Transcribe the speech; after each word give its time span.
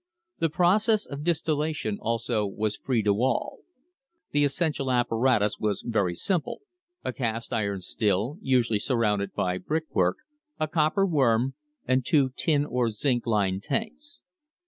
The 0.39 0.49
process 0.49 1.05
of 1.05 1.23
distillation 1.23 1.99
also 2.01 2.47
was 2.47 2.75
free 2.75 3.03
to 3.03 3.21
all. 3.21 3.59
The 4.31 4.43
essential 4.43 4.87
THE 4.87 4.93
BIRTH 4.93 4.95
OF 4.95 4.95
AN 4.95 4.95
INDUSTRY 4.95 5.17
apparatus 5.17 5.59
was 5.59 5.81
very 5.85 6.15
simple— 6.15 6.61
a 7.05 7.13
cast 7.13 7.53
iron 7.53 7.81
still, 7.81 8.39
usually 8.41 8.79
sur 8.79 8.95
rounded 8.95 9.35
by 9.35 9.59
brick 9.59 9.93
work, 9.93 10.17
a 10.59 10.67
copper 10.67 11.05
worm, 11.05 11.53
and 11.85 12.03
two 12.03 12.29
tin 12.35 12.65
or 12.65 12.89
zinc 12.89 13.27
lined 13.27 13.61
tanks. 13.61 14.23